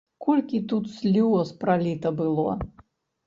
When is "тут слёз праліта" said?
0.71-2.13